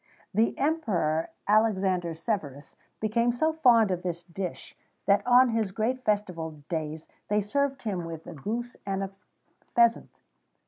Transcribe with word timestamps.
[XVII 0.33 0.33
66] 0.33 0.33
The 0.55 0.59
Emperor 0.63 1.29
Alexander 1.47 2.15
Severus 2.15 2.75
became 2.99 3.31
so 3.31 3.53
fond 3.53 3.91
of 3.91 4.01
this 4.01 4.23
dish, 4.23 4.75
that 5.05 5.21
on 5.27 5.49
his 5.49 5.71
great 5.71 6.03
festival 6.03 6.63
days 6.69 7.07
they 7.27 7.39
served 7.39 7.83
him 7.83 8.05
with 8.05 8.25
a 8.25 8.33
goose 8.33 8.75
and 8.83 9.03
a 9.03 9.11
pheasant. 9.75 10.09